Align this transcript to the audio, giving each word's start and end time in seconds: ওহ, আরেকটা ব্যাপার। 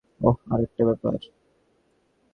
ওহ, 0.21 0.37
আরেকটা 0.53 0.83
ব্যাপার। 0.85 1.13